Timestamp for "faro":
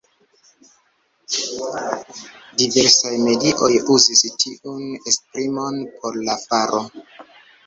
6.49-6.83